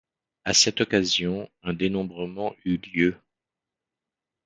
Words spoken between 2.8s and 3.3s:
lieu.